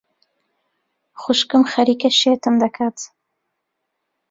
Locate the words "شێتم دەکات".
2.19-2.97